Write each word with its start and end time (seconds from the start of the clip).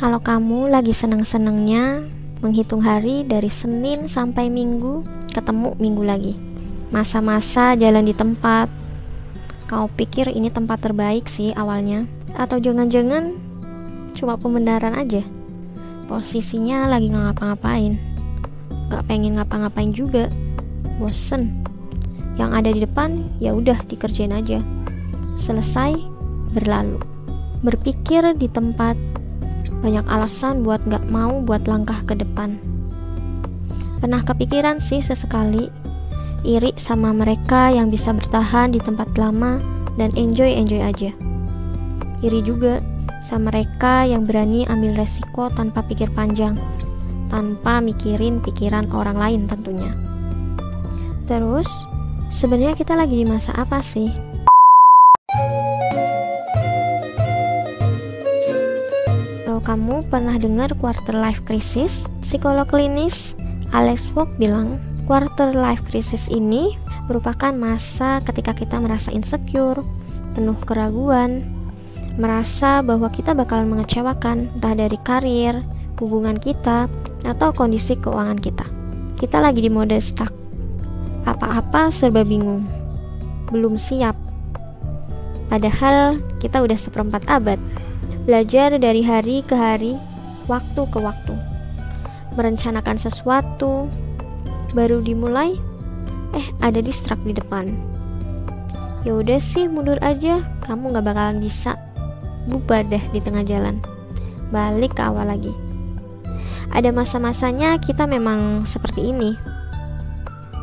Kalau 0.00 0.16
kamu 0.16 0.72
lagi 0.72 0.96
seneng-senengnya 0.96 2.00
menghitung 2.40 2.80
hari 2.80 3.20
dari 3.20 3.52
Senin 3.52 4.08
sampai 4.08 4.48
Minggu, 4.48 5.04
ketemu 5.28 5.76
Minggu 5.76 6.00
lagi. 6.00 6.40
Masa-masa 6.88 7.76
jalan 7.76 8.08
di 8.08 8.16
tempat. 8.16 8.72
Kau 9.68 9.92
pikir 9.92 10.32
ini 10.32 10.48
tempat 10.48 10.80
terbaik 10.80 11.28
sih 11.28 11.52
awalnya? 11.52 12.08
Atau 12.32 12.64
jangan-jangan 12.64 13.36
cuma 14.16 14.40
pembenaran 14.40 14.96
aja? 14.96 15.20
Posisinya 16.08 16.88
lagi 16.88 17.12
ngapa-ngapain. 17.12 18.00
Gak 18.88 19.04
pengen 19.04 19.36
ngapa-ngapain 19.36 19.92
juga. 19.92 20.32
Bosen. 20.96 21.60
Yang 22.40 22.50
ada 22.56 22.70
di 22.72 22.80
depan 22.88 23.20
ya 23.36 23.52
udah 23.52 23.76
dikerjain 23.84 24.32
aja. 24.32 24.64
Selesai, 25.36 25.92
berlalu. 26.56 26.96
Berpikir 27.60 28.24
di 28.40 28.48
tempat 28.48 29.09
banyak 29.80 30.04
alasan 30.08 30.62
buat 30.64 30.80
gak 30.88 31.08
mau 31.08 31.40
buat 31.40 31.64
langkah 31.64 32.00
ke 32.04 32.16
depan. 32.16 32.60
Pernah 34.00 34.24
kepikiran 34.24 34.80
sih 34.80 35.04
sesekali 35.04 35.68
iri 36.40 36.72
sama 36.80 37.12
mereka 37.12 37.68
yang 37.68 37.92
bisa 37.92 38.16
bertahan 38.16 38.72
di 38.72 38.80
tempat 38.80 39.12
lama 39.20 39.60
dan 40.00 40.08
enjoy-enjoy 40.16 40.80
aja. 40.80 41.12
Iri 42.24 42.40
juga 42.44 42.80
sama 43.20 43.52
mereka 43.52 44.08
yang 44.08 44.24
berani 44.24 44.64
ambil 44.68 44.96
resiko 44.96 45.52
tanpa 45.52 45.84
pikir 45.84 46.08
panjang, 46.16 46.56
tanpa 47.28 47.84
mikirin 47.84 48.40
pikiran 48.40 48.88
orang 48.92 49.16
lain 49.20 49.40
tentunya. 49.44 49.92
Terus, 51.28 51.68
sebenarnya 52.32 52.76
kita 52.76 52.96
lagi 52.96 53.20
di 53.20 53.26
masa 53.28 53.52
apa 53.56 53.84
sih? 53.84 54.29
Kamu 59.62 60.08
pernah 60.08 60.40
dengar 60.40 60.72
quarter 60.80 61.12
life 61.12 61.44
crisis, 61.44 62.08
psikolog 62.24 62.68
klinis 62.68 63.36
Alex 63.70 64.08
Fogg 64.10 64.26
bilang, 64.40 64.82
quarter 65.06 65.54
life 65.54 65.84
crisis 65.86 66.26
ini 66.26 66.74
merupakan 67.06 67.54
masa 67.54 68.18
ketika 68.26 68.50
kita 68.54 68.82
merasa 68.82 69.14
insecure, 69.14 69.82
penuh 70.34 70.58
keraguan, 70.66 71.46
merasa 72.18 72.82
bahwa 72.82 73.06
kita 73.10 73.30
bakalan 73.36 73.70
mengecewakan 73.70 74.50
entah 74.58 74.74
dari 74.74 74.98
karir, 75.06 75.62
hubungan 76.02 76.34
kita, 76.38 76.90
atau 77.22 77.54
kondisi 77.54 77.94
keuangan 77.94 78.40
kita. 78.40 78.66
Kita 79.20 79.38
lagi 79.38 79.62
di 79.62 79.70
mode 79.70 79.98
stuck. 80.00 80.32
Apa-apa 81.28 81.92
serba 81.92 82.24
bingung. 82.24 82.64
Belum 83.52 83.76
siap. 83.76 84.16
Padahal 85.50 86.18
kita 86.38 86.62
udah 86.62 86.78
seperempat 86.78 87.26
abad 87.26 87.58
belajar 88.28 88.76
dari 88.76 89.00
hari 89.00 89.40
ke 89.40 89.56
hari, 89.56 89.96
waktu 90.44 90.82
ke 90.92 90.98
waktu, 91.00 91.34
merencanakan 92.36 93.00
sesuatu, 93.00 93.88
baru 94.76 95.00
dimulai, 95.00 95.56
eh 96.36 96.46
ada 96.60 96.84
distrak 96.84 97.16
di 97.24 97.32
depan. 97.32 97.72
Ya 99.08 99.16
udah 99.16 99.40
sih 99.40 99.64
mundur 99.64 99.96
aja, 100.04 100.44
kamu 100.68 100.92
gak 100.92 101.06
bakalan 101.08 101.40
bisa. 101.40 101.80
Bubar 102.44 102.84
deh 102.84 103.00
di 103.16 103.20
tengah 103.24 103.44
jalan. 103.44 103.80
Balik 104.52 105.00
ke 105.00 105.02
awal 105.04 105.32
lagi. 105.32 105.52
Ada 106.76 106.92
masa-masanya 106.92 107.80
kita 107.80 108.04
memang 108.04 108.68
seperti 108.68 109.08
ini. 109.10 109.32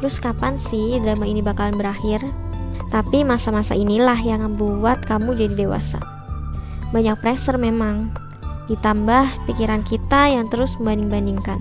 Terus 0.00 0.18
kapan 0.18 0.56
sih 0.56 0.98
drama 0.98 1.28
ini 1.28 1.44
bakalan 1.44 1.76
berakhir? 1.76 2.24
Tapi 2.88 3.22
masa-masa 3.22 3.76
inilah 3.76 4.18
yang 4.20 4.44
membuat 4.44 5.04
kamu 5.04 5.36
jadi 5.36 5.68
dewasa 5.68 6.21
banyak 6.92 7.16
pressure 7.18 7.56
memang. 7.56 8.12
Ditambah 8.68 9.48
pikiran 9.48 9.82
kita 9.82 10.30
yang 10.30 10.46
terus 10.52 10.78
membanding-bandingkan. 10.78 11.58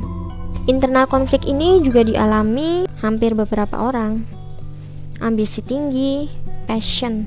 Internal 0.70 1.10
konflik 1.10 1.50
ini 1.50 1.82
juga 1.82 2.06
dialami 2.06 2.86
hampir 3.02 3.34
beberapa 3.34 3.82
orang. 3.82 4.22
Ambisi 5.18 5.66
tinggi, 5.66 6.30
passion. 6.70 7.26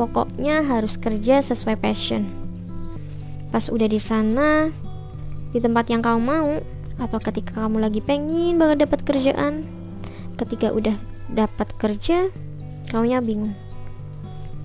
Pokoknya 0.00 0.64
harus 0.64 0.96
kerja 0.96 1.44
sesuai 1.44 1.76
passion. 1.76 2.24
Pas 3.52 3.68
udah 3.68 3.88
di 3.88 4.00
sana, 4.00 4.72
di 5.52 5.60
tempat 5.60 5.92
yang 5.92 6.00
kamu 6.00 6.20
mau, 6.20 6.50
atau 6.96 7.18
ketika 7.20 7.64
kamu 7.64 7.84
lagi 7.84 8.00
pengen 8.00 8.56
banget 8.56 8.88
dapat 8.88 9.04
kerjaan, 9.04 9.68
ketika 10.40 10.72
udah 10.72 10.96
dapat 11.32 11.68
kerja, 11.76 12.32
kamunya 12.88 13.20
bingung. 13.20 13.52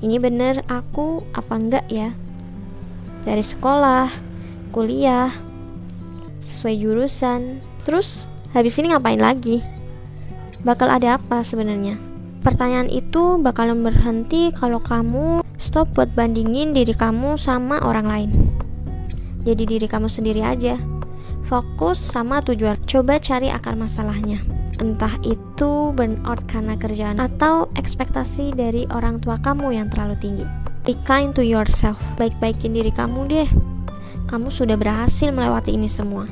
Ini 0.01 0.17
bener 0.17 0.63
aku 0.71 1.21
apa 1.35 1.53
enggak 1.59 1.85
ya? 1.91 2.15
Dari 3.25 3.43
sekolah, 3.45 4.09
kuliah, 4.73 5.29
sesuai 6.41 6.75
jurusan. 6.77 7.61
Terus 7.85 8.25
habis 8.53 8.77
ini 8.81 8.93
ngapain 8.93 9.21
lagi? 9.21 9.61
Bakal 10.61 11.01
ada 11.01 11.17
apa 11.17 11.41
sebenarnya? 11.41 11.97
Pertanyaan 12.41 12.89
itu 12.89 13.37
bakal 13.37 13.69
berhenti 13.77 14.49
kalau 14.49 14.81
kamu 14.81 15.45
stop 15.61 15.93
buat 15.93 16.09
bandingin 16.17 16.73
diri 16.73 16.97
kamu 16.97 17.37
sama 17.37 17.77
orang 17.85 18.07
lain. 18.09 18.31
Jadi 19.45 19.77
diri 19.77 19.87
kamu 19.89 20.09
sendiri 20.09 20.41
aja. 20.41 20.77
Fokus 21.45 21.97
sama 21.97 22.41
tujuan. 22.45 22.77
Coba 22.85 23.17
cari 23.17 23.49
akar 23.49 23.77
masalahnya. 23.77 24.41
Entah 24.81 25.13
itu 25.21 25.93
burnout 25.93 26.41
karena 26.49 26.73
kerjaan 26.73 27.21
atau 27.21 27.69
ekspektasi 27.77 28.57
dari 28.57 28.89
orang 28.89 29.21
tua 29.21 29.37
kamu 29.37 29.77
yang 29.77 29.89
terlalu 29.93 30.17
tinggi. 30.17 30.70
Be 30.81 30.97
kind 31.05 31.29
to 31.37 31.45
yourself. 31.45 32.01
Baik-baikin 32.17 32.73
diri 32.73 32.89
kamu 32.89 33.29
deh. 33.29 33.49
Kamu 34.25 34.49
sudah 34.49 34.73
berhasil 34.73 35.29
melewati 35.29 35.77
ini 35.77 35.85
semua. 35.85 36.25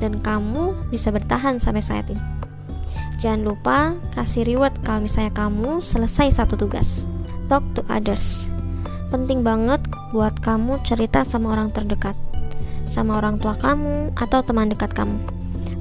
Dan 0.00 0.24
kamu 0.24 0.88
bisa 0.88 1.12
bertahan 1.12 1.60
sampai 1.60 1.84
saat 1.84 2.08
ini. 2.08 2.22
Jangan 3.20 3.44
lupa 3.44 3.92
kasih 4.16 4.48
reward 4.48 4.72
kalau 4.80 5.04
misalnya 5.04 5.36
kamu 5.36 5.84
selesai 5.84 6.40
satu 6.40 6.56
tugas. 6.56 7.04
Talk 7.52 7.60
to 7.76 7.84
others. 7.92 8.40
Penting 9.12 9.44
banget 9.44 9.84
buat 10.16 10.32
kamu 10.40 10.80
cerita 10.80 11.20
sama 11.20 11.52
orang 11.52 11.68
terdekat. 11.68 12.16
Sama 12.88 13.20
orang 13.20 13.36
tua 13.36 13.52
kamu 13.60 14.16
atau 14.16 14.40
teman 14.40 14.72
dekat 14.72 14.96
kamu. 14.96 15.20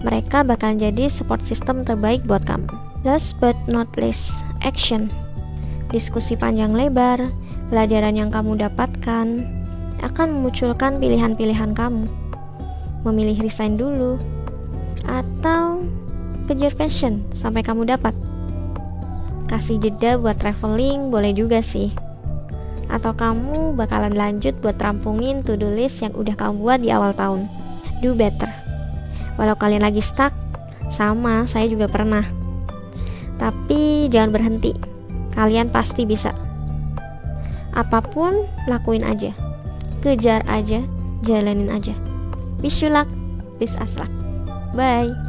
Mereka 0.04 0.44
bakal 0.44 0.76
jadi 0.76 1.08
support 1.08 1.40
system 1.48 1.88
terbaik 1.88 2.28
buat 2.28 2.44
kamu. 2.44 2.68
Last 3.08 3.40
but 3.40 3.56
not 3.72 3.88
least, 3.96 4.44
action. 4.60 5.08
Diskusi 5.90 6.38
panjang 6.38 6.74
lebar, 6.78 7.34
Pelajaran 7.70 8.18
yang 8.18 8.34
kamu 8.34 8.66
dapatkan 8.66 9.46
akan 10.02 10.28
memunculkan 10.34 10.98
pilihan-pilihan 10.98 11.78
kamu. 11.78 12.10
Memilih 13.06 13.46
resign 13.46 13.78
dulu 13.78 14.18
atau 15.06 15.86
kejar 16.50 16.74
passion 16.74 17.22
sampai 17.30 17.62
kamu 17.62 17.86
dapat. 17.86 18.18
Kasih 19.46 19.78
jeda 19.78 20.18
buat 20.18 20.42
traveling 20.42 21.14
boleh 21.14 21.30
juga 21.30 21.62
sih. 21.62 21.94
Atau 22.90 23.14
kamu 23.14 23.78
bakalan 23.78 24.18
lanjut 24.18 24.58
buat 24.66 24.82
rampungin 24.82 25.46
to-do 25.46 25.70
list 25.70 26.02
yang 26.02 26.18
udah 26.18 26.34
kamu 26.34 26.58
buat 26.58 26.82
di 26.82 26.90
awal 26.90 27.14
tahun. 27.14 27.46
Do 28.02 28.18
better. 28.18 28.50
Walau 29.38 29.54
kalian 29.54 29.86
lagi 29.86 30.02
stuck, 30.02 30.34
sama 30.90 31.46
saya 31.46 31.70
juga 31.70 31.86
pernah. 31.86 32.26
Tapi 33.38 34.10
jangan 34.10 34.34
berhenti. 34.34 34.99
Kalian 35.40 35.72
pasti 35.72 36.04
bisa. 36.04 36.36
Apa 37.72 38.04
pun 38.04 38.44
lakuin 38.68 39.08
aja. 39.08 39.32
Kejar 40.04 40.44
aja 40.52 40.84
jalanin 41.24 41.72
aja. 41.72 41.96
Wish 42.60 42.84
you 42.84 42.92
luck. 42.92 43.08
Peace 43.60 43.76
aslak 43.80 44.12
bye 44.74 45.29